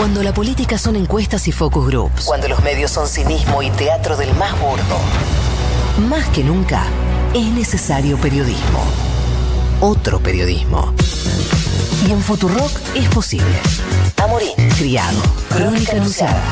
Cuando 0.00 0.22
la 0.22 0.32
política 0.32 0.78
son 0.78 0.96
encuestas 0.96 1.46
y 1.46 1.52
focus 1.52 1.86
groups. 1.86 2.24
Cuando 2.24 2.48
los 2.48 2.62
medios 2.62 2.90
son 2.90 3.06
cinismo 3.06 3.62
y 3.62 3.68
teatro 3.68 4.16
del 4.16 4.32
más 4.36 4.58
burdo. 4.58 4.98
Más 6.08 6.26
que 6.30 6.42
nunca, 6.42 6.84
es 7.34 7.44
necesario 7.48 8.16
periodismo. 8.16 8.82
Otro 9.82 10.18
periodismo. 10.18 10.94
Y 12.08 12.12
en 12.12 12.22
Futurock 12.22 12.70
es 12.94 13.10
posible. 13.10 13.60
Amorín, 14.16 14.54
criado, 14.78 15.20
crónica 15.50 15.92
anunciada. 15.92 16.50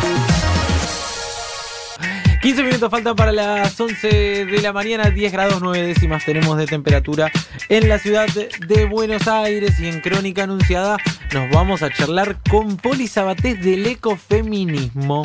15 2.42 2.62
minutos 2.64 2.90
faltan 2.90 3.16
para 3.16 3.32
las 3.32 3.80
11 3.80 4.44
de 4.44 4.62
la 4.62 4.74
mañana, 4.74 5.10
10 5.10 5.32
grados 5.32 5.60
9 5.62 5.86
décimas 5.86 6.24
tenemos 6.24 6.56
de 6.58 6.66
temperatura 6.66 7.32
en 7.68 7.88
la 7.88 7.98
ciudad 7.98 8.28
de 8.28 8.84
Buenos 8.84 9.26
Aires 9.26 9.80
y 9.80 9.88
en 9.88 10.00
Crónica 10.00 10.44
Anunciada 10.44 10.98
nos 11.32 11.50
vamos 11.50 11.82
a 11.82 11.90
charlar 11.90 12.36
con 12.50 12.76
Poli 12.76 13.06
Sabatés 13.06 13.62
del 13.62 13.86
ecofeminismo. 13.86 15.24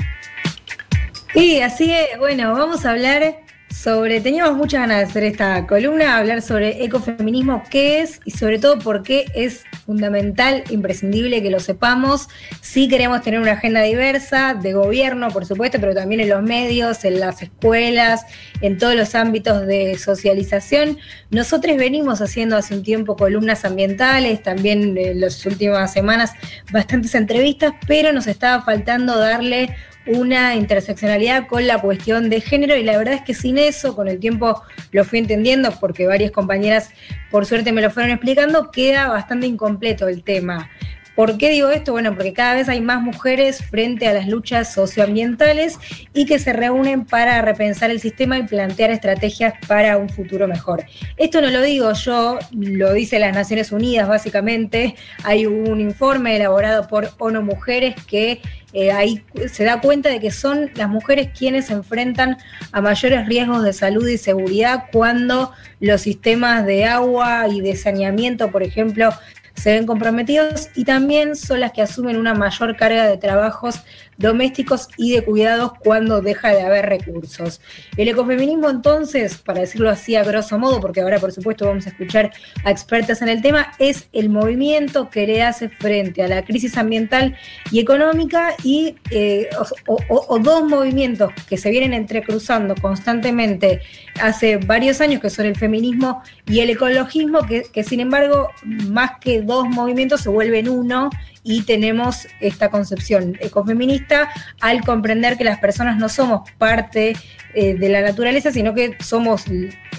Y 1.34 1.62
así 1.62 1.92
es, 1.92 2.18
bueno, 2.20 2.54
vamos 2.54 2.86
a 2.86 2.92
hablar 2.92 3.38
sobre, 3.74 4.22
teníamos 4.22 4.58
muchas 4.58 4.82
ganas 4.82 4.98
de 4.98 5.04
hacer 5.06 5.24
esta 5.24 5.66
columna, 5.66 6.18
hablar 6.18 6.42
sobre 6.42 6.84
ecofeminismo, 6.84 7.64
qué 7.70 8.02
es 8.02 8.20
y 8.26 8.32
sobre 8.32 8.60
todo 8.60 8.80
por 8.80 9.04
qué 9.04 9.26
es 9.34 9.64
fundamental, 9.86 10.64
imprescindible 10.70 11.42
que 11.42 11.50
lo 11.50 11.60
sepamos. 11.60 12.30
Si 12.62 12.88
queremos 12.88 13.22
tener 13.22 13.40
una 13.40 13.54
agenda 13.54 13.82
diversa, 13.82 14.54
de 14.54 14.74
gobierno, 14.74 15.30
por 15.30 15.46
supuesto, 15.46 15.80
pero 15.80 15.94
también 15.94 16.22
en 16.22 16.30
los 16.30 16.42
medios, 16.42 17.04
en 17.06 17.20
las 17.20 17.42
escuelas, 17.42 18.26
en 18.62 18.78
todos 18.78 18.96
los 18.96 19.16
ámbitos 19.16 19.66
de 19.68 19.98
socialización. 19.98 20.98
Nosotros 21.30 21.78
venimos 21.78 22.22
haciendo 22.22 22.56
hace 22.56 22.76
un 22.76 22.84
tiempo 22.84 23.16
columnas 23.16 23.66
ambientales, 23.66 24.42
también 24.42 24.98
en 24.98 25.20
las 25.20 25.46
últimas 25.46 25.92
semanas 25.92 26.32
bastantes 26.72 27.16
entrevistas, 27.16 27.74
pero 27.88 28.14
nos 28.14 28.28
estaba 28.28 28.64
faltando 28.64 29.18
darle 29.18 29.76
una 30.06 30.56
interseccionalidad 30.56 31.48
con 31.48 31.66
la 31.66 31.80
cuestión 31.80 32.30
de 32.30 32.42
género 32.42 32.76
y 32.76 32.84
la 32.84 32.98
verdad 32.98 33.16
es 33.16 33.22
que 33.22 33.34
sin 33.34 33.58
eso, 33.58 33.96
con 33.96 34.08
el 34.08 34.20
tiempo 34.20 34.62
lo 34.92 35.06
fui 35.06 35.20
entendiendo 35.20 35.72
porque 35.80 36.08
varias 36.08 36.32
compañeras 36.32 36.90
por 37.32 37.46
suerte 37.46 37.72
me 37.72 37.82
lo 37.82 37.90
fueron 37.90 38.12
explicando, 38.12 38.70
queda 38.72 39.08
bastante 39.08 39.48
incompleto 39.48 40.08
el 40.08 40.24
tema. 40.24 40.70
¿Por 41.16 41.38
qué 41.38 41.52
digo 41.52 41.70
esto? 41.70 41.92
Bueno, 41.92 42.16
porque 42.16 42.34
cada 42.34 42.56
vez 42.56 42.70
hay 42.70 42.82
más 42.82 43.02
mujeres 43.02 43.64
frente 43.64 44.08
a 44.08 44.14
las 44.14 44.28
luchas 44.28 44.74
socioambientales 44.74 45.78
y 46.14 46.26
que 46.26 46.40
se 46.40 46.54
reúnen 46.54 47.06
para 47.06 47.42
repensar 47.42 47.92
el 47.92 48.00
sistema 48.00 48.40
y 48.40 48.44
plantear 48.44 48.90
estrategias 48.90 49.54
para 49.68 49.98
un 49.98 50.10
futuro 50.10 50.48
mejor. 50.48 50.86
Esto 51.18 51.42
no 51.42 51.52
lo 51.52 51.62
digo 51.62 51.94
yo, 51.94 52.40
lo 52.52 52.94
dice 52.94 53.20
las 53.20 53.36
Naciones 53.36 53.72
Unidas 53.72 54.08
básicamente. 54.08 54.96
Hay 55.24 55.46
un 55.46 55.80
informe 55.80 56.36
elaborado 56.36 56.88
por 56.88 57.12
ONU 57.20 57.44
Mujeres 57.44 57.96
que 58.08 58.42
eh, 58.74 58.92
ahí 58.92 59.24
se 59.52 59.66
da 59.66 59.82
cuenta 59.82 60.10
de 60.10 60.20
que 60.20 60.32
son 60.32 60.72
las 60.74 60.90
mujeres 60.90 61.30
quienes 61.38 61.68
se 61.68 61.74
enfrentan 61.74 62.38
a 62.72 62.82
mayores 62.82 63.28
riesgos 63.28 63.64
de 63.64 63.72
salud 63.72 64.08
y 64.08 64.18
seguridad 64.18 64.86
cuando 64.92 65.52
los 65.80 66.02
sistemas 66.02 66.66
de 66.66 66.86
agua 66.86 67.48
y 67.50 67.62
de 67.62 67.76
saneamiento, 67.76 68.50
por 68.50 68.64
ejemplo, 68.64 69.12
se 69.56 69.74
ven 69.74 69.86
comprometidos 69.86 70.70
y 70.76 70.86
también 70.86 71.36
son 71.36 71.60
las 71.60 71.72
que 71.72 71.82
asumen 71.82 72.18
una 72.18 72.34
mayor 72.34 72.76
carga 72.76 73.06
de 73.06 73.18
trabajos 73.18 73.82
domésticos 74.24 74.88
y 74.98 75.12
de 75.12 75.22
cuidados 75.24 75.74
cuando 75.80 76.22
deja 76.22 76.50
de 76.50 76.62
haber 76.62 76.88
recursos. 76.88 77.62
El 77.98 78.08
ecofeminismo 78.08 78.70
entonces, 78.70 79.38
para 79.38 79.60
decirlo 79.60 79.90
así 79.90 80.16
a 80.16 80.24
grosso 80.24 80.58
modo, 80.58 80.80
porque 80.80 81.02
ahora 81.02 81.20
por 81.20 81.32
supuesto 81.32 81.66
vamos 81.66 81.86
a 81.86 81.90
escuchar 81.90 82.32
a 82.64 82.72
expertas 82.72 83.22
en 83.22 83.28
el 83.28 83.42
tema, 83.42 83.74
es 83.80 84.08
el 84.14 84.30
movimiento 84.30 85.10
que 85.10 85.28
le 85.28 85.44
hace 85.44 85.70
frente 85.70 86.24
a 86.24 86.28
la 86.28 86.44
crisis 86.44 86.78
ambiental 86.78 87.36
y 87.70 87.80
económica 87.80 88.56
y 88.64 88.96
eh, 89.12 89.50
o, 89.88 90.40
dos 90.40 90.64
movimientos 90.64 91.32
que 91.48 91.58
se 91.58 91.70
vienen 91.70 91.94
entrecruzando 91.94 92.76
constantemente 92.76 93.82
hace 94.22 94.58
varios 94.58 95.02
años, 95.02 95.22
que 95.22 95.30
son 95.30 95.46
el 95.46 95.58
feminismo 95.58 96.24
y 96.48 96.62
el 96.62 96.70
ecologismo, 96.70 97.46
que, 97.46 97.64
que 97.64 97.84
sin 97.84 98.00
embargo, 98.00 98.50
más 98.64 99.20
que 99.20 99.42
dos 99.42 99.68
movimientos 99.68 100.22
se 100.22 100.30
vuelven 100.30 100.70
uno 100.70 101.10
y 101.44 101.64
tenemos 101.64 102.28
esta 102.40 102.70
concepción 102.70 103.38
ecofeminista 103.40 104.30
al 104.62 104.82
comprender 104.82 105.38
que 105.38 105.44
las 105.44 105.60
personas 105.60 105.98
no 105.98 106.10
somos 106.10 106.50
parte 106.58 107.16
eh, 107.54 107.76
de 107.76 107.90
la 107.90 108.02
naturaleza, 108.02 108.52
sino 108.52 108.74
que 108.74 108.96
somos, 109.00 109.46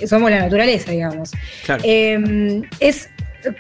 somos 0.07 0.31
la 0.31 0.41
naturaleza, 0.41 0.91
digamos. 0.91 1.33
Em, 1.83 2.63
es 2.81 3.11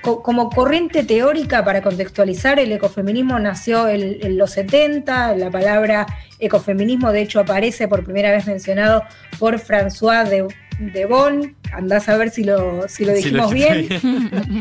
como 0.00 0.48
corriente 0.48 1.04
teórica 1.04 1.62
para 1.62 1.82
contextualizar, 1.82 2.58
el 2.58 2.72
ecofeminismo 2.72 3.38
nació 3.38 3.86
en, 3.88 4.38
los 4.38 4.52
70, 4.52 5.36
la 5.36 5.50
palabra 5.50 6.06
ecofeminismo 6.38 7.12
de 7.12 7.20
hecho 7.20 7.40
aparece 7.40 7.86
por 7.86 8.02
primera 8.02 8.32
vez 8.32 8.46
mencionado 8.46 9.02
por 9.38 9.60
François 9.60 10.26
de, 10.26 10.46
de 10.78 11.04
Bonn, 11.04 11.54
andás 11.72 12.08
a 12.08 12.16
ver 12.16 12.30
si 12.30 12.44
lo, 12.44 12.88
si 12.88 13.04
lo 13.04 13.12
dijimos 13.12 13.52
bien. 13.52 13.88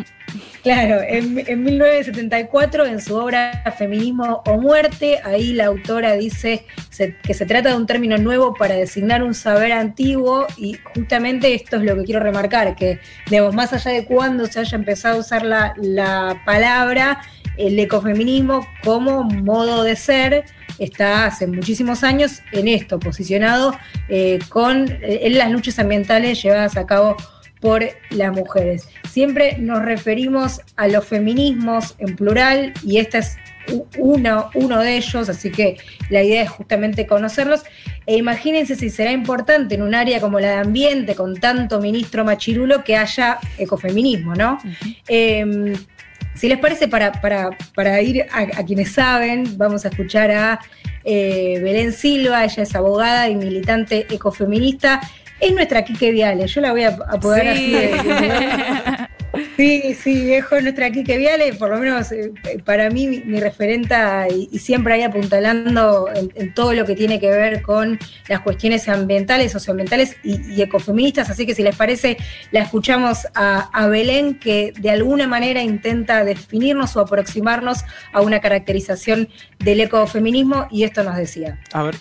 Claro, 0.63 1.01
en, 1.01 1.63
1974, 1.63 2.85
en 2.85 3.01
su 3.01 3.15
obra 3.15 3.63
Feminismo 3.77 4.41
o 4.45 4.57
Muerte, 4.57 5.19
ahí 5.23 5.53
la 5.53 5.65
autora 5.65 6.13
dice 6.13 6.65
que 7.21 7.33
se 7.33 7.45
trata 7.45 7.69
de 7.69 7.75
un 7.75 7.85
término 7.85 8.17
nuevo 8.17 8.53
para 8.53 8.75
designar 8.75 9.23
un 9.23 9.33
saber 9.33 9.73
antiguo 9.73 10.47
y 10.57 10.77
justamente 10.95 11.53
esto 11.53 11.77
es 11.77 11.83
lo 11.83 11.95
que 11.97 12.03
quiero 12.05 12.21
remarcar, 12.21 12.75
que 12.75 12.99
digamos, 13.29 13.53
más 13.53 13.73
allá 13.73 13.91
de 13.91 14.05
cuándo 14.05 14.45
se 14.45 14.61
haya 14.61 14.77
empezado 14.77 15.17
a 15.17 15.19
usar 15.19 15.43
la, 15.43 16.41
palabra, 16.45 17.21
el 17.57 17.77
ecofeminismo 17.77 18.65
como 18.83 19.23
modo 19.23 19.83
de 19.83 19.95
ser 19.95 20.45
está 20.79 21.25
hace 21.25 21.45
muchísimos 21.45 22.03
años 22.03 22.41
en 22.51 22.67
esto, 22.67 22.99
posicionado 22.99 23.77
eh, 24.09 24.39
con, 24.49 24.87
en 25.01 25.37
las 25.37 25.51
luchas 25.51 25.77
ambientales 25.77 26.41
llevadas 26.41 26.77
a 26.77 26.85
cabo 26.85 27.15
por 27.63 27.81
las 28.09 28.33
mujeres. 28.33 28.89
Siempre 29.09 29.57
nos 29.57 29.85
referimos 29.85 30.59
a 30.75 30.89
los 30.89 31.05
feminismos 31.05 31.95
en 31.97 32.17
plural 32.17 32.73
y 32.83 32.97
este 32.97 33.19
es 33.19 33.37
uno, 33.97 34.49
uno 34.53 34.81
de 34.81 34.97
ellos, 34.97 35.29
así 35.29 35.49
que 35.49 35.77
la 36.09 36.21
idea 36.21 36.43
es 36.43 36.49
justamente 36.49 37.07
conocerlos. 37.07 37.63
E 38.05 38.17
imagínense 38.17 38.75
si 38.75 38.89
será 38.89 39.13
importante 39.13 39.75
en 39.75 39.81
un 39.81 39.95
área 39.95 40.19
como 40.19 40.41
la 40.41 40.49
de 40.49 40.55
ambiente, 40.57 41.15
con 41.15 41.37
tanto 41.37 41.79
ministro 41.79 42.25
machirulo, 42.25 42.83
que 42.83 42.97
haya 42.97 43.39
ecofeminismo, 43.57 44.35
¿no? 44.35 44.57
Em, 45.07 45.73
si 46.35 46.49
les 46.49 46.59
parece, 46.59 46.89
para, 46.89 47.13
para, 47.13 48.01
ir 48.01 48.25
a, 48.29 48.65
quienes 48.65 48.91
saben, 48.91 49.57
vamos 49.57 49.85
a 49.85 49.87
escuchar 49.87 50.31
a 50.31 50.59
eh, 51.05 51.61
Belén 51.63 51.93
Silva, 51.93 52.43
ella 52.43 52.63
es 52.63 52.75
abogada 52.75 53.29
y 53.29 53.35
militante 53.35 54.05
ecofeminista 54.13 54.99
es 55.43 55.53
nuestra 55.53 55.83
Kike 55.83 56.11
Viale. 56.11 56.47
Yo 56.47 56.61
la 56.61 56.71
voy 56.71 56.83
a, 56.83 56.95
poder 56.95 57.49
así 57.49 57.75
Sí, 59.57 59.95
sí, 59.95 60.33
es 60.33 60.45
nuestra 60.61 60.91
Kike 60.91 61.17
Viale, 61.17 61.53
por 61.53 61.69
lo 61.69 61.79
menos 61.79 62.11
eh, 62.11 62.31
para 62.65 62.89
mí 62.91 63.23
mi, 63.25 63.39
referenta 63.39 64.27
y, 64.29 64.59
siempre 64.59 64.93
ahí 64.93 65.01
apuntalando 65.01 66.07
en, 66.13 66.53
todo 66.53 66.73
lo 66.73 66.85
que 66.85 66.95
tiene 66.95 67.19
que 67.19 67.29
ver 67.29 67.61
con 67.63 67.99
las 68.27 68.41
cuestiones 68.41 68.87
ambientales, 68.87 69.51
socioambientales 69.51 70.17
y, 70.23 70.61
ecofeministas. 70.61 71.29
Así 71.31 71.45
que 71.45 71.55
si 71.55 71.63
les 71.63 71.75
parece, 71.75 72.17
la 72.51 72.61
escuchamos 72.61 73.27
a, 73.33 73.69
a 73.73 73.87
Belén 73.87 74.39
que 74.39 74.71
de 74.79 74.91
alguna 74.91 75.27
manera 75.27 75.63
intenta 75.63 76.23
definirnos 76.23 76.95
o 76.95 76.99
aproximarnos 76.99 77.85
a 78.11 78.21
una 78.21 78.39
caracterización 78.39 79.29
del 79.59 79.81
ecofeminismo 79.81 80.67
y 80.69 80.83
esto 80.83 81.03
nos 81.03 81.17
decía. 81.17 81.59
A 81.73 81.83
ver. 81.83 81.95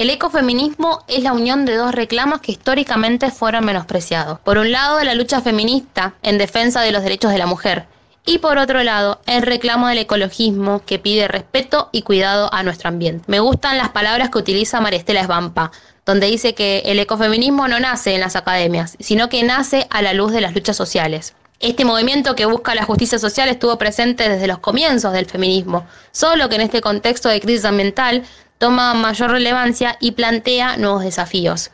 El 0.00 0.08
ecofeminismo 0.08 1.04
es 1.08 1.22
la 1.22 1.34
unión 1.34 1.66
de 1.66 1.76
dos 1.76 1.92
reclamos 1.92 2.40
que 2.40 2.52
históricamente 2.52 3.30
fueron 3.30 3.66
menospreciados. 3.66 4.40
Por 4.40 4.56
un 4.56 4.72
lado, 4.72 5.04
la 5.04 5.14
lucha 5.14 5.42
feminista 5.42 6.14
en 6.22 6.38
defensa 6.38 6.80
de 6.80 6.90
los 6.90 7.02
derechos 7.02 7.32
de 7.32 7.36
la 7.36 7.44
mujer. 7.44 7.84
Y 8.24 8.38
por 8.38 8.56
otro 8.56 8.82
lado, 8.82 9.20
el 9.26 9.42
reclamo 9.42 9.88
del 9.88 9.98
ecologismo 9.98 10.80
que 10.86 10.98
pide 10.98 11.28
respeto 11.28 11.90
y 11.92 12.00
cuidado 12.00 12.48
a 12.50 12.62
nuestro 12.62 12.88
ambiente. 12.88 13.24
Me 13.26 13.40
gustan 13.40 13.76
las 13.76 13.90
palabras 13.90 14.30
que 14.30 14.38
utiliza 14.38 14.80
Maristela 14.80 15.20
Esbampa, 15.20 15.70
donde 16.06 16.28
dice 16.28 16.54
que 16.54 16.78
el 16.86 16.98
ecofeminismo 16.98 17.68
no 17.68 17.78
nace 17.78 18.14
en 18.14 18.20
las 18.20 18.36
academias, 18.36 18.96
sino 19.00 19.28
que 19.28 19.42
nace 19.42 19.86
a 19.90 20.00
la 20.00 20.14
luz 20.14 20.32
de 20.32 20.40
las 20.40 20.54
luchas 20.54 20.78
sociales. 20.78 21.34
Este 21.58 21.84
movimiento 21.84 22.34
que 22.34 22.46
busca 22.46 22.74
la 22.74 22.84
justicia 22.84 23.18
social 23.18 23.50
estuvo 23.50 23.76
presente 23.76 24.30
desde 24.30 24.46
los 24.46 24.60
comienzos 24.60 25.12
del 25.12 25.26
feminismo, 25.26 25.86
solo 26.10 26.48
que 26.48 26.54
en 26.54 26.62
este 26.62 26.80
contexto 26.80 27.28
de 27.28 27.42
crisis 27.42 27.66
ambiental 27.66 28.24
toma 28.60 28.92
mayor 28.92 29.30
relevancia 29.30 29.96
y 30.00 30.12
plantea 30.12 30.76
nuevos 30.76 31.02
desafíos. 31.02 31.70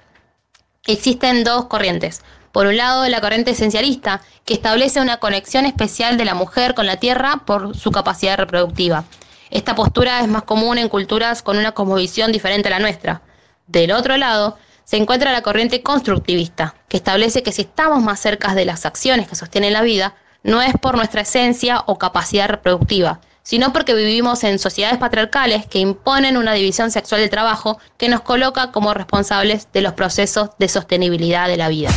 Existen 0.86 1.42
dos 1.42 1.64
corrientes. 1.64 2.22
Por 2.52 2.68
un 2.68 2.76
lado, 2.76 3.08
la 3.08 3.20
corriente 3.20 3.50
esencialista, 3.50 4.22
que 4.44 4.54
establece 4.54 5.00
una 5.00 5.16
conexión 5.16 5.66
especial 5.66 6.16
de 6.16 6.24
la 6.24 6.34
mujer 6.34 6.74
con 6.74 6.86
la 6.86 6.98
tierra 6.98 7.42
por 7.44 7.76
su 7.76 7.90
capacidad 7.90 8.38
reproductiva. 8.38 9.02
Esta 9.50 9.74
postura 9.74 10.20
es 10.20 10.28
más 10.28 10.44
común 10.44 10.78
en 10.78 10.88
culturas 10.88 11.42
con 11.42 11.58
una 11.58 11.72
cosmovisión 11.72 12.30
diferente 12.30 12.68
a 12.68 12.70
la 12.70 12.78
nuestra. 12.78 13.20
Del 13.66 13.90
otro 13.90 14.16
lado, 14.16 14.56
se 14.84 14.96
encuentra 14.96 15.32
la 15.32 15.42
corriente 15.42 15.82
constructivista, 15.82 16.76
que 16.88 16.98
establece 16.98 17.42
que 17.42 17.50
si 17.50 17.62
estamos 17.62 18.00
más 18.00 18.20
cerca 18.20 18.54
de 18.54 18.64
las 18.64 18.86
acciones 18.86 19.26
que 19.26 19.34
sostienen 19.34 19.72
la 19.72 19.82
vida, 19.82 20.14
no 20.44 20.62
es 20.62 20.74
por 20.80 20.94
nuestra 20.96 21.22
esencia 21.22 21.82
o 21.86 21.98
capacidad 21.98 22.48
reproductiva, 22.48 23.20
sino 23.46 23.72
porque 23.72 23.94
vivimos 23.94 24.42
en 24.42 24.58
sociedades 24.58 24.98
patriarcales 24.98 25.66
que 25.66 25.78
imponen 25.78 26.36
una 26.36 26.52
división 26.52 26.90
sexual 26.90 27.20
del 27.20 27.30
trabajo 27.30 27.78
que 27.96 28.08
nos 28.08 28.22
coloca 28.22 28.72
como 28.72 28.92
responsables 28.92 29.68
de 29.72 29.82
los 29.82 29.92
procesos 29.92 30.50
de 30.58 30.66
sostenibilidad 30.66 31.46
de 31.46 31.56
la 31.56 31.68
vida. 31.68 31.90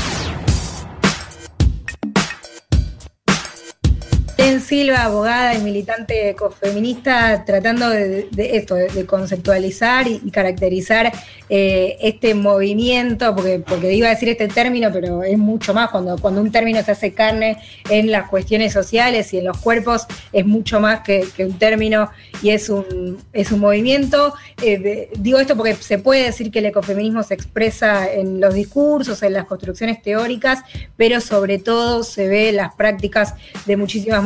Silva, 4.61 5.03
abogada 5.03 5.53
y 5.53 5.59
militante 5.59 6.29
ecofeminista, 6.29 7.43
tratando 7.45 7.89
de, 7.89 8.29
esto, 8.37 8.75
de, 8.75 9.05
conceptualizar 9.05 10.07
y, 10.07 10.31
caracterizar 10.31 11.11
eh, 11.49 11.97
este 11.99 12.33
movimiento, 12.35 13.35
porque, 13.35 13.59
porque 13.59 13.93
iba 13.93 14.07
a 14.07 14.11
decir 14.11 14.29
este 14.29 14.47
término, 14.47 14.91
pero 14.93 15.23
es 15.23 15.37
mucho 15.37 15.73
más, 15.73 15.89
cuando, 15.89 16.17
cuando 16.17 16.41
un 16.41 16.51
término 16.51 16.81
se 16.83 16.91
hace 16.91 17.13
carne 17.13 17.57
en 17.89 18.11
las 18.11 18.29
cuestiones 18.29 18.71
sociales 18.71 19.33
y 19.33 19.39
en 19.39 19.45
los 19.45 19.57
cuerpos, 19.57 20.05
es 20.31 20.45
mucho 20.45 20.79
más 20.79 21.01
que, 21.01 21.27
un 21.39 21.57
término 21.57 22.09
y 22.41 22.51
es 22.51 22.69
un, 22.69 23.17
es 23.33 23.51
un 23.51 23.59
movimiento. 23.59 24.33
Eh, 24.61 25.09
digo 25.17 25.39
esto 25.39 25.57
porque 25.57 25.75
se 25.75 25.97
puede 25.97 26.23
decir 26.23 26.49
que 26.51 26.59
el 26.59 26.67
ecofeminismo 26.67 27.23
se 27.23 27.33
expresa 27.33 28.09
en 28.09 28.39
los 28.39 28.53
discursos, 28.53 29.21
en 29.23 29.33
las 29.33 29.45
construcciones 29.45 30.01
teóricas, 30.01 30.59
pero 30.95 31.19
sobre 31.19 31.59
todo 31.59 32.03
se 32.03 32.27
ve 32.27 32.51
las 32.51 32.75
prácticas 32.75 33.33
de 33.65 33.75
muchísimas 33.75 34.23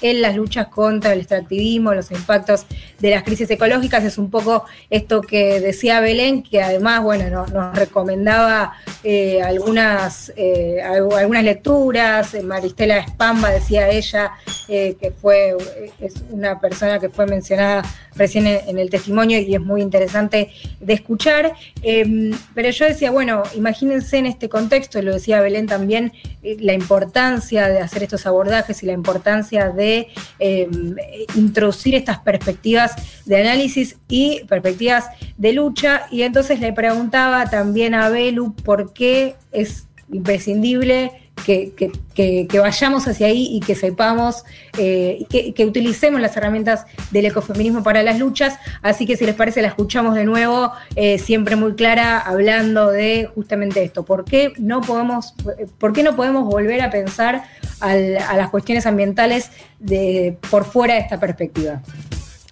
en 0.00 0.22
las 0.22 0.36
luchas 0.36 0.68
contra 0.68 1.12
el 1.12 1.20
extractivismo, 1.20 1.94
los 1.94 2.10
impactos 2.10 2.66
de 2.98 3.10
las 3.10 3.22
crisis 3.22 3.50
ecológicas. 3.50 4.04
Es 4.04 4.18
un 4.18 4.30
poco 4.30 4.64
esto 4.90 5.20
que 5.20 5.60
decía 5.60 6.00
Belén, 6.00 6.42
que 6.42 6.62
además, 6.62 7.02
bueno, 7.02 7.28
nos, 7.30 7.74
recomendaba 7.74 8.74
eh, 9.02 9.42
algunas, 9.42 10.32
eh, 10.36 10.80
algunas 10.82 11.44
lecturas. 11.44 12.34
Maristela 12.42 12.98
Espamba 12.98 13.50
decía 13.50 13.88
ella 13.88 14.32
eh, 14.68 14.96
que 15.00 15.10
fue 15.10 15.56
es 16.00 16.14
una 16.30 16.60
persona 16.60 16.98
que 16.98 17.08
fue 17.08 17.26
mencionada 17.26 17.82
recién 18.14 18.46
en, 18.46 18.78
el 18.78 18.90
testimonio 18.90 19.38
y 19.38 19.54
es 19.54 19.60
muy 19.60 19.82
interesante 19.82 20.50
de 20.80 20.92
escuchar. 20.92 21.54
Em, 21.82 22.32
pero 22.54 22.70
yo 22.70 22.84
decía, 22.84 23.10
bueno, 23.10 23.42
imagínense 23.54 24.18
en 24.18 24.26
este 24.26 24.48
contexto, 24.48 24.98
y 24.98 25.02
lo 25.02 25.14
decía 25.14 25.40
Belén 25.40 25.66
también, 25.66 26.12
la 26.42 26.74
importancia 26.74 27.68
de 27.68 27.80
hacer 27.80 28.02
estos 28.02 28.26
abordajes 28.26 28.82
y 28.82 28.86
la 28.86 28.92
importancia 28.92 29.41
de 29.50 30.08
em, 30.38 30.94
introducir 31.34 31.94
estas 31.94 32.18
perspectivas 32.18 32.92
de 33.26 33.40
análisis 33.40 33.96
y 34.08 34.44
perspectivas 34.44 35.06
de 35.36 35.52
lucha. 35.52 36.06
Y 36.10 36.22
entonces 36.22 36.60
le 36.60 36.72
preguntaba 36.72 37.46
también 37.46 37.94
a 37.94 38.08
Belu 38.08 38.54
por 38.54 38.92
qué 38.92 39.36
es 39.50 39.88
imprescindible 40.10 41.21
que, 41.44 42.48
vayamos 42.54 43.06
hacia 43.08 43.26
ahí 43.26 43.48
y 43.50 43.60
que 43.60 43.74
sepamos, 43.74 44.44
eh, 44.78 45.24
que, 45.28 45.64
utilicemos 45.64 46.20
las 46.20 46.36
herramientas 46.36 46.86
del 47.10 47.26
ecofeminismo 47.26 47.82
para 47.82 48.02
las 48.02 48.18
luchas. 48.18 48.58
Así 48.82 49.06
que 49.06 49.16
si 49.16 49.24
les 49.24 49.34
parece, 49.34 49.62
la 49.62 49.68
escuchamos 49.68 50.14
de 50.14 50.24
nuevo, 50.24 50.72
eh, 50.96 51.18
siempre 51.18 51.56
muy 51.56 51.74
clara, 51.74 52.18
hablando 52.18 52.90
de 52.90 53.28
justamente 53.34 53.82
esto. 53.82 54.04
¿Por 54.04 54.24
qué 54.24 54.52
no 54.58 54.80
podemos, 54.80 55.34
por 55.78 55.92
qué 55.92 56.02
no 56.02 56.16
podemos 56.16 56.44
volver 56.44 56.80
a 56.82 56.90
pensar 56.90 57.44
a 57.80 57.96
las 58.36 58.50
cuestiones 58.50 58.86
ambientales 58.86 59.50
de, 59.80 60.38
por 60.50 60.64
fuera 60.64 60.94
de 60.94 61.00
esta 61.00 61.18
perspectiva? 61.18 61.82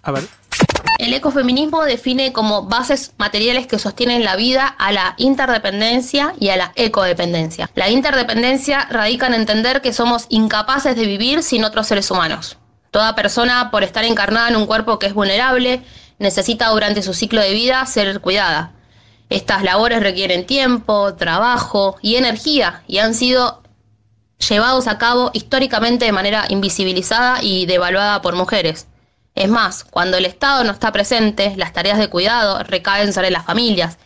A 0.03 0.13
ver. 0.13 0.40
El 1.01 1.15
ecofeminismo 1.15 1.83
define 1.85 2.35
como 2.35 2.65
bases 2.65 3.15
materiales 3.17 3.67
que 3.67 3.79
sostienen 3.79 4.23
la 4.23 4.37
vida 4.37 4.67
a 4.67 4.93
la 4.93 5.15
interdependencia 5.17 6.35
y 6.39 6.51
a 6.51 6.59
la 6.59 6.73
ecodependencia. 6.75 7.71
La 7.75 7.89
interdependencia 7.89 8.87
radica 8.91 9.27
en 9.27 9.33
entender 9.33 9.81
que 9.81 9.95
somos 9.95 10.27
incapaces 10.29 10.97
de 10.97 11.07
vivir 11.07 11.43
sin 11.43 11.65
otros 11.65 11.87
seres 11.87 12.11
humanos. 12.11 12.59
Toda 12.91 13.15
persona, 13.15 13.71
por 13.71 13.83
estar 13.83 14.05
encarnada 14.05 14.51
en 14.51 14.57
un 14.57 14.67
cuerpo 14.67 14.99
que 14.99 15.07
es 15.07 15.15
vulnerable, 15.15 15.81
necesita 16.19 16.69
durante 16.69 17.01
su 17.01 17.15
ciclo 17.15 17.41
de 17.41 17.55
vida 17.55 17.87
ser 17.87 18.21
cuidada. 18.21 18.73
Estas 19.31 19.63
labores 19.63 20.03
requieren 20.03 20.45
tiempo, 20.45 21.15
trabajo 21.15 21.97
y 22.03 22.17
energía 22.17 22.83
y 22.87 22.99
han 22.99 23.15
sido 23.15 23.63
llevados 24.51 24.87
a 24.87 24.99
cabo 24.99 25.31
históricamente 25.33 26.05
de 26.05 26.13
manera 26.13 26.45
invisibilizada 26.51 27.43
y 27.43 27.65
devaluada 27.65 28.21
por 28.21 28.37
mujeres. 28.37 28.87
Es 29.35 29.49
más, 29.49 29.85
cuando 29.85 30.17
el 30.17 30.27
Estado 30.27 30.65
no 30.65 30.73
está 30.73 30.93
presente, 30.93 31.55
las 31.57 31.73
tareas 31.73 31.99
de 31.99 32.09
cuidado 32.09 32.63
recaen 32.65 33.13
sobre 33.13 33.31
las 33.31 33.45
familias. 33.45 33.99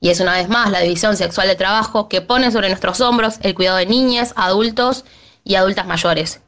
Y 0.00 0.10
es 0.10 0.20
una 0.20 0.34
vez 0.34 0.48
más 0.48 0.70
la 0.70 0.80
división 0.80 1.16
sexual 1.16 1.48
de 1.48 1.56
trabajo 1.56 2.08
que 2.08 2.20
pone 2.20 2.52
sobre 2.52 2.68
nuestros 2.68 3.00
hombros 3.00 3.38
el 3.42 3.54
cuidado 3.54 3.78
de 3.78 3.86
niñas, 3.86 4.32
adultos 4.36 5.04
y 5.44 5.56
adultas 5.56 5.86
mayores. 5.86 6.40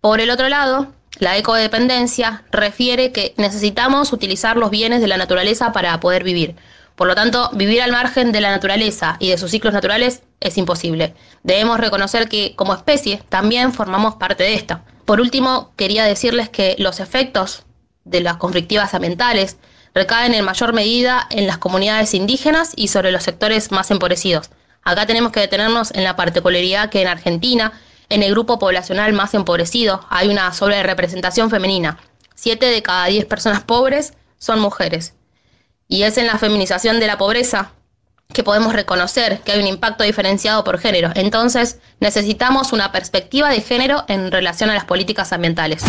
Por 0.00 0.20
el 0.20 0.30
otro 0.30 0.48
lado, 0.48 0.92
la 1.18 1.36
ecodependencia 1.36 2.44
refiere 2.50 3.12
que 3.12 3.34
necesitamos 3.36 4.12
utilizar 4.12 4.56
los 4.56 4.70
bienes 4.70 5.00
de 5.00 5.08
la 5.08 5.16
naturaleza 5.16 5.72
para 5.72 6.00
poder 6.00 6.24
vivir. 6.24 6.56
Por 6.96 7.08
lo 7.08 7.14
tanto, 7.14 7.50
vivir 7.52 7.82
al 7.82 7.90
margen 7.90 8.30
de 8.30 8.40
la 8.40 8.50
naturaleza 8.50 9.16
y 9.18 9.30
de 9.30 9.38
sus 9.38 9.50
ciclos 9.50 9.74
naturales 9.74 10.22
es 10.40 10.56
imposible. 10.58 11.14
Debemos 11.42 11.80
reconocer 11.80 12.28
que 12.28 12.54
como 12.54 12.74
especie 12.74 13.22
también 13.28 13.72
formamos 13.72 14.14
parte 14.14 14.44
de 14.44 14.54
esta. 14.54 14.84
Por 15.04 15.20
último, 15.20 15.72
quería 15.76 16.04
decirles 16.04 16.48
que 16.48 16.76
los 16.78 17.00
efectos 17.00 17.64
de 18.04 18.20
las 18.20 18.36
conflictivas 18.36 18.94
ambientales 18.94 19.56
recaen 19.94 20.34
en 20.34 20.44
mayor 20.44 20.72
medida 20.72 21.26
en 21.30 21.46
las 21.46 21.58
comunidades 21.58 22.14
indígenas 22.14 22.72
y 22.76 22.88
sobre 22.88 23.12
los 23.12 23.22
sectores 23.22 23.72
más 23.72 23.90
empobrecidos. 23.90 24.50
Acá 24.82 25.06
tenemos 25.06 25.32
que 25.32 25.40
detenernos 25.40 25.92
en 25.92 26.04
la 26.04 26.14
particularidad 26.14 26.90
que 26.90 27.02
en 27.02 27.08
Argentina, 27.08 27.72
en 28.08 28.22
el 28.22 28.32
grupo 28.32 28.58
poblacional 28.58 29.12
más 29.14 29.34
empobrecido, 29.34 30.04
hay 30.10 30.28
una 30.28 30.52
sobrerepresentación 30.52 31.50
femenina. 31.50 31.98
Siete 32.34 32.66
de 32.66 32.82
cada 32.82 33.06
diez 33.06 33.24
personas 33.24 33.62
pobres 33.64 34.14
son 34.38 34.60
mujeres. 34.60 35.14
Y 35.88 36.02
es 36.02 36.16
en 36.18 36.26
la 36.26 36.38
feminización 36.38 36.98
de 37.00 37.06
la 37.06 37.18
pobreza 37.18 37.72
que 38.32 38.42
podemos 38.42 38.72
reconocer 38.72 39.40
que 39.40 39.52
hay 39.52 39.60
un 39.60 39.66
impacto 39.66 40.02
diferenciado 40.02 40.64
por 40.64 40.78
género. 40.78 41.10
Entonces, 41.14 41.78
necesitamos 42.00 42.72
una 42.72 42.90
perspectiva 42.90 43.50
de 43.50 43.60
género 43.60 44.04
en 44.08 44.32
relación 44.32 44.70
a 44.70 44.74
las 44.74 44.84
políticas 44.84 45.32
ambientales. 45.32 45.82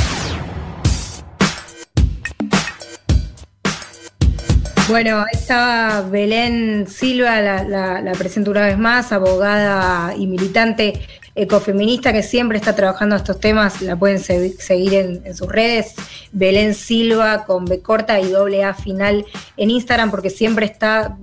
Bueno, 4.87 5.25
estaba 5.31 6.01
Belén 6.01 6.85
Silva, 6.87 7.41
la, 7.41 8.01
la 8.01 8.11
presento 8.11 8.51
una 8.51 8.61
vez 8.61 8.77
más, 8.77 9.11
abogada 9.11 10.13
y 10.15 10.27
militante 10.27 11.07
ecofeminista 11.35 12.13
que 12.13 12.23
siempre 12.23 12.57
está 12.57 12.75
trabajando 12.75 13.15
estos 13.17 13.39
temas, 13.39 13.81
la 13.81 13.97
pueden 13.97 14.19
seguir 14.19 14.93
en, 14.93 15.35
sus 15.35 15.49
redes, 15.49 15.93
Belén 16.31 16.73
Silva 16.73 17.45
con 17.45 17.65
B 17.65 17.81
corta 17.81 18.19
y 18.21 18.29
doble 18.29 18.63
A 18.63 18.73
final 18.73 19.25
en 19.57 19.69
Instagram, 19.69 20.11
porque 20.11 20.29
siempre 20.29 20.65
está 20.65 21.17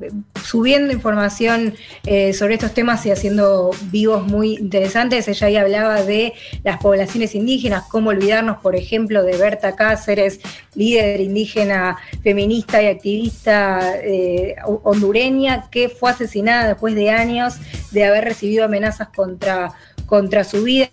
subiendo 0.44 0.92
información 0.92 1.74
eh, 2.04 2.34
sobre 2.34 2.54
estos 2.54 2.74
temas 2.74 3.06
y 3.06 3.10
haciendo 3.10 3.70
vivos 3.90 4.26
muy 4.26 4.56
interesantes. 4.56 5.28
Ella 5.28 5.46
ahí 5.46 5.56
hablaba 5.56 6.02
de 6.02 6.34
las 6.62 6.78
poblaciones 6.78 7.34
indígenas, 7.34 7.84
cómo 7.88 8.10
olvidarnos, 8.10 8.58
por 8.58 8.76
ejemplo, 8.76 9.22
de 9.22 9.36
Berta 9.38 9.74
Cáceres, 9.76 10.40
líder 10.74 11.20
indígena, 11.20 11.96
feminista 12.22 12.82
y 12.82 12.86
activista 12.86 13.94
eh, 14.02 14.56
hondureña, 14.64 15.70
que 15.70 15.88
fue 15.88 16.10
asesinada 16.10 16.68
después 16.68 16.94
de 16.94 17.10
años 17.10 17.54
de 17.92 18.04
haber 18.04 18.24
recibido 18.24 18.64
amenazas 18.64 19.08
contra 19.08 19.72
contra 20.12 20.44
su 20.44 20.62
vida, 20.62 20.90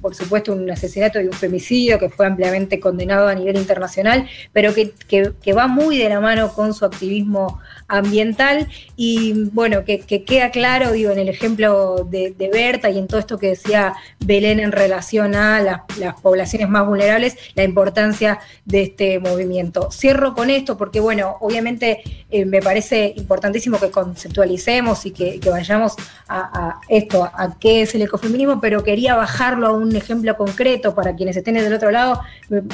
por 0.00 0.16
supuesto 0.16 0.52
un 0.52 0.68
asesinato 0.68 1.20
y 1.20 1.26
un 1.26 1.32
femicidio 1.32 2.00
que 2.00 2.10
fue 2.10 2.26
ampliamente 2.26 2.80
condenado 2.80 3.28
a 3.28 3.34
nivel 3.36 3.56
internacional, 3.58 4.28
pero 4.52 4.74
que, 4.74 5.52
va 5.52 5.68
muy 5.68 5.98
de 5.98 6.08
la 6.08 6.18
mano 6.18 6.52
con 6.52 6.74
su 6.74 6.84
activismo 6.84 7.60
ambiental 7.86 8.66
y 8.96 9.34
bueno, 9.52 9.84
que, 9.84 10.00
queda 10.00 10.50
claro, 10.50 10.90
digo, 10.90 11.12
en 11.12 11.20
el 11.20 11.28
ejemplo 11.28 12.08
de, 12.10 12.34
Berta 12.52 12.90
y 12.90 12.98
en 12.98 13.06
todo 13.06 13.20
esto 13.20 13.38
que 13.38 13.50
decía 13.50 13.94
Belén 14.18 14.58
en 14.58 14.72
relación 14.72 15.36
a 15.36 15.60
las, 15.60 15.82
poblaciones 16.20 16.68
más 16.68 16.88
vulnerables, 16.88 17.36
la 17.54 17.62
importancia 17.62 18.40
de 18.64 18.82
este 18.82 19.20
movimiento. 19.20 19.92
Cierro 19.92 20.34
con 20.34 20.50
esto 20.50 20.76
porque 20.76 20.98
bueno, 20.98 21.36
obviamente 21.40 22.02
eh, 22.32 22.44
me 22.44 22.60
parece 22.60 23.14
importantísimo 23.16 23.78
que 23.78 23.92
conceptualicemos 23.92 25.06
y 25.06 25.12
que, 25.12 25.38
vayamos 25.48 25.94
a 26.28 26.80
esto, 26.88 27.22
a 27.22 27.56
qué 27.60 27.82
es 27.82 27.94
el 27.94 28.02
ecofeminismo 28.02 28.55
pero 28.60 28.82
quería 28.82 29.14
bajarlo 29.14 29.68
a 29.68 29.72
un 29.72 29.94
ejemplo 29.94 30.36
concreto 30.36 30.94
para 30.94 31.14
quienes 31.14 31.36
estén 31.36 31.54
del 31.54 31.72
otro 31.72 31.90
lado 31.90 32.20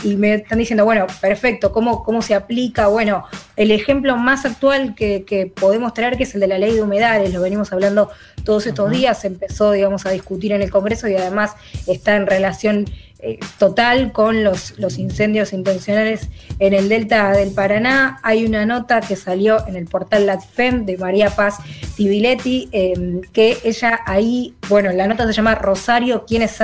y 0.03 0.17
me 0.17 0.35
están 0.35 0.59
diciendo, 0.59 0.85
bueno, 0.85 1.07
perfecto, 1.21 1.73
¿cómo, 1.73 2.03
cómo 2.03 2.23
se 2.23 2.35
aplica? 2.35 2.89
Bueno, 2.89 3.25
el 3.57 3.71
ejemplo 3.71 4.17
más 4.17 4.45
actual 4.45 4.95
que, 4.95 5.53
podemos 5.55 5.95
traer, 5.95 6.17
que 6.17 6.25
es 6.25 6.35
el 6.35 6.41
de 6.41 6.49
la 6.49 6.59
ley 6.59 6.75
de 6.75 6.83
humedales, 6.83 7.33
lo 7.33 7.41
venimos 7.41 7.73
hablando 7.73 8.11
todos 8.45 8.67
estos 8.67 8.91
días, 8.91 9.21
se 9.21 9.29
empezó, 9.29 9.73
digamos, 9.73 10.07
a 10.07 10.11
discutir 10.11 10.53
en 10.53 10.63
el 10.63 10.71
Congreso 10.71 11.09
y 11.09 11.15
además 11.15 11.55
está 11.87 12.17
en 12.17 12.27
relación 12.27 12.87
eh, 13.25 13.39
total 13.57 14.11
con 14.11 14.43
los, 14.43 14.77
los 14.81 14.99
incendios 14.99 15.53
intencionales 15.53 16.29
en 16.59 16.75
el 16.75 16.89
delta 16.89 17.31
del 17.31 17.53
Paraná. 17.53 18.19
Hay 18.25 18.45
una 18.45 18.67
nota 18.67 19.01
que 19.01 19.15
salió 19.15 19.65
en 19.69 19.77
el 19.77 19.87
portal 19.87 20.27
LatFem 20.27 20.85
de 20.87 20.99
María 20.99 21.31
Paz 21.31 21.59
Tibiletti, 21.97 22.69
em, 22.73 23.21
que 23.33 23.59
ella 23.63 24.01
ahí, 24.07 24.57
bueno, 24.69 24.91
la 24.91 25.07
nota 25.07 25.25
se 25.25 25.35
llama 25.35 25.55
Rosario, 25.55 26.25
¿quién 26.27 26.43
es, 26.43 26.59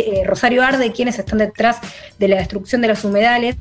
eh, 0.00 0.22
Rosario 0.26 0.62
Arde, 0.62 0.92
quienes 0.92 1.18
están 1.18 1.38
detrás 1.38 1.78
de 2.18 2.28
la 2.28 2.36
destrucción 2.36 2.80
de 2.80 2.88
los 2.88 3.04
humedales, 3.04 3.56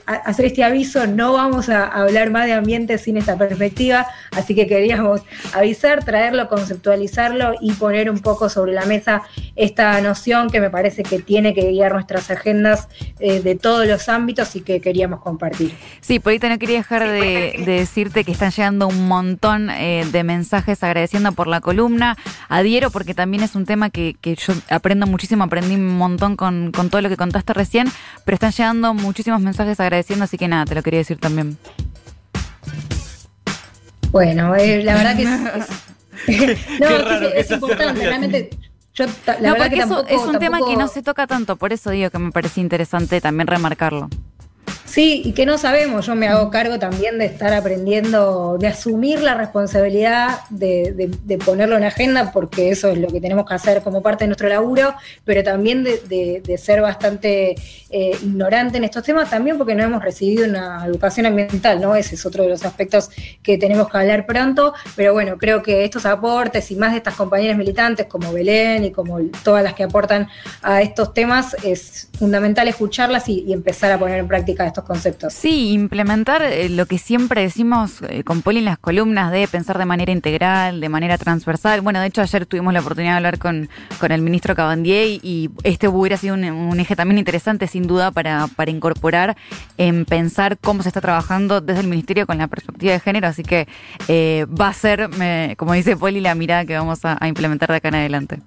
hacer 0.06 0.46
este 0.46 0.64
aviso, 0.64 1.08
no 1.08 1.34
vamos 1.34 1.70
a 1.70 1.88
hablar 1.88 2.30
más 2.30 2.46
de 2.46 2.54
ambiente 2.54 3.00
sin 3.00 3.18
esta 3.18 3.36
perspectiva, 3.36 4.06
así 4.32 4.54
que 4.54 4.68
queríamos 4.68 5.22
avisar, 5.54 6.04
traerlo, 6.04 6.48
conceptualizarlo 6.48 7.54
y 7.60 7.74
poner 7.74 8.12
un 8.12 8.20
poco 8.20 8.48
sobre 8.48 8.74
la 8.74 8.86
mesa 8.86 9.24
esta 9.56 10.00
noción 10.02 10.52
que 10.52 10.62
me 10.62 10.70
parece 10.70 11.02
que 11.02 11.18
tiene 11.18 11.56
que 11.56 11.72
guiar 11.72 11.94
nuestras 11.94 12.30
agendas 12.30 12.90
eh, 13.20 13.42
de 13.42 13.56
todos 13.56 13.88
los 13.88 14.08
ámbitos 14.08 14.56
y 14.56 14.62
que 14.62 14.82
queríamos 14.82 15.22
compartir. 15.22 15.74
Sí, 16.00 16.20
Polita, 16.20 16.48
no 16.48 16.60
quería 16.60 16.78
dejar 16.78 17.08
de, 17.08 17.64
decirte 17.66 18.24
que 18.24 18.32
están 18.32 18.52
llegando 18.52 18.88
un 18.88 19.08
montón 19.08 19.72
eh, 19.72 20.06
de 20.12 20.24
mensajes 20.24 20.84
agradeciendo 20.84 21.32
por 21.32 21.48
la 21.48 21.60
columna. 21.60 22.18
Adhiero 22.50 22.92
porque 22.92 23.16
también 23.16 23.42
es 23.42 23.56
un 23.56 23.66
tema 23.66 23.90
que, 23.90 24.16
que 24.22 24.36
yo 24.36 24.54
aprendo 24.70 25.08
muchísimo, 25.08 25.44
aprendí 25.44 25.76
un 25.90 25.98
montón 25.98 26.36
con, 26.36 26.72
todo 26.72 27.02
lo 27.02 27.10
que 27.10 27.18
contaste 27.18 27.54
recién, 27.54 27.88
pero 28.26 28.36
están 28.36 28.52
llegando 28.52 28.94
muchísimos 28.94 29.42
mensajes 29.42 29.80
agradeciendo, 29.80 30.26
así 30.26 30.38
que 30.38 30.48
nada, 30.48 30.66
te 30.66 30.76
lo 30.76 30.84
quería 30.84 31.00
decir 31.00 31.20
también. 31.20 31.58
Bueno, 34.12 34.56
eh, 34.56 34.84
la 34.84 34.96
verdad 34.96 35.16
que 35.16 35.24
es, 35.24 36.60
no, 36.80 36.88
es, 37.28 37.52
importante, 37.52 38.02
realmente. 38.06 38.50
Yo, 38.94 39.06
la 39.40 39.54
verdad 39.54 39.70
que 39.70 40.14
es 40.14 40.22
un 40.22 40.40
tema 40.40 40.60
que 40.68 40.76
no 40.76 40.88
se 40.88 41.02
toca 41.04 41.28
tanto, 41.28 41.56
por 41.56 41.74
eso 41.74 41.92
digo 41.92 42.10
que 42.10 42.20
me 42.20 42.32
parece 42.32 42.60
interesante 42.62 43.22
también 43.22 43.48
remarcarlo. 43.48 44.10
Sí, 44.90 45.22
y 45.24 45.34
que 45.34 45.46
no 45.46 45.60
sabemos, 45.60 46.08
yo 46.08 46.16
me 46.16 46.28
hago 46.28 46.50
cargo 46.50 46.80
también 46.80 47.20
de 47.20 47.26
estar 47.26 47.54
aprendiendo, 47.54 48.58
de 48.60 48.70
asumir 48.70 49.22
la 49.22 49.36
responsabilidad 49.36 50.40
de, 50.50 51.12
ponerlo 51.46 51.78
en 51.78 51.84
agenda, 51.84 52.32
porque 52.32 52.72
eso 52.72 52.88
es 52.88 52.98
lo 52.98 53.08
que 53.08 53.22
tenemos 53.22 53.46
que 53.46 53.54
hacer 53.54 53.84
como 53.84 54.02
parte 54.02 54.24
de 54.24 54.30
nuestro 54.30 54.50
laburo, 54.50 54.96
pero 55.26 55.44
también 55.44 55.84
de, 55.84 56.58
ser 56.58 56.82
bastante 56.82 57.56
eh, 57.92 58.18
ignorante 58.24 58.78
en 58.80 58.84
estos 58.84 59.04
temas, 59.04 59.30
también 59.30 59.60
porque 59.60 59.76
no 59.76 59.84
hemos 59.84 60.04
recibido 60.04 60.48
una 60.48 60.84
educación 60.88 61.28
ambiental, 61.28 61.80
¿no? 61.80 61.96
Ese 61.96 62.16
es 62.16 62.26
otro 62.26 62.42
de 62.42 62.50
los 62.50 62.66
aspectos 62.66 63.12
que 63.44 63.60
tenemos 63.60 63.92
que 63.92 63.98
hablar 64.00 64.26
pronto, 64.26 64.74
pero 64.96 65.14
bueno, 65.14 65.38
creo 65.38 65.62
que 65.62 65.84
estos 65.84 66.08
aportes 66.08 66.72
y 66.72 66.76
más 66.76 66.94
de 66.94 66.98
estas 66.98 67.14
compañeras 67.14 67.58
militantes 67.58 68.08
como 68.08 68.34
Belén 68.34 68.86
y 68.86 68.92
como 68.92 69.20
todas 69.44 69.64
las 69.64 69.76
que 69.76 69.84
aportan 69.84 70.28
a 70.64 70.82
estos 70.82 71.14
temas, 71.14 71.56
es 71.64 72.10
fundamental 72.18 72.68
escucharlas 72.68 73.30
y, 73.30 73.42
y 73.42 73.54
empezar 73.54 73.92
a 73.92 74.00
poner 74.00 74.18
en 74.18 74.28
práctica 74.28 74.66
estos 74.80 74.88
conceptos. 74.88 75.34
Sí, 75.34 75.72
implementar 75.72 76.42
eh, 76.42 76.70
lo 76.70 76.86
que 76.86 76.98
siempre 76.98 77.42
decimos 77.42 78.02
eh, 78.08 78.24
con 78.24 78.42
Poli 78.42 78.60
en 78.60 78.66
las 78.66 78.78
columnas 78.78 79.32
de 79.32 79.48
pensar 79.48 79.78
de 79.78 79.86
manera 79.86 80.12
integral, 80.12 80.82
de 80.82 80.90
manera 80.90 81.18
transversal. 81.18 81.82
Bueno, 81.82 82.00
de 82.00 82.08
hecho 82.08 82.22
ayer 82.22 82.46
tuvimos 82.46 82.74
la 82.74 82.80
oportunidad 82.80 83.14
de 83.14 83.18
hablar 83.18 83.40
con, 83.40 83.70
con 84.00 84.12
el 84.12 84.22
ministro 84.22 84.56
Cabandier 84.56 85.20
y, 85.22 85.50
este 85.64 85.88
hubiera 85.88 86.18
sido 86.18 86.36
un, 86.36 86.80
eje 86.80 86.96
también 86.96 87.18
interesante 87.18 87.68
sin 87.68 87.88
duda 87.88 88.12
para, 88.12 88.48
para 88.56 88.72
incorporar 88.72 89.36
en 89.78 90.06
pensar 90.06 90.58
cómo 90.58 90.84
se 90.84 90.90
está 90.90 91.02
trabajando 91.02 91.62
desde 91.62 91.82
el 91.82 91.88
ministerio 91.88 92.26
con 92.26 92.38
la 92.38 92.48
perspectiva 92.48 92.94
de 92.94 93.00
género. 93.00 93.28
Así 93.28 93.44
que 93.44 93.68
eh, 94.08 94.46
va 94.50 94.70
a 94.70 94.74
ser, 94.74 95.10
como 95.58 95.74
dice 95.74 95.98
Poli, 95.98 96.22
la 96.22 96.36
mirada 96.36 96.66
que 96.66 96.78
vamos 96.78 97.04
a, 97.06 97.18
a 97.20 97.28
implementar 97.28 97.70
de 97.70 97.78
acá 97.78 97.90
en 97.90 97.96
adelante. 97.96 98.40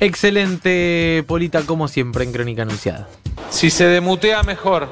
Excelente, 0.00 1.24
Polita, 1.26 1.62
como 1.62 1.88
siempre 1.88 2.24
en 2.24 2.32
Crónica 2.32 2.62
Anunciada. 2.62 3.08
Si 3.50 3.70
se 3.70 3.86
demutea, 3.86 4.42
mejor. 4.42 4.90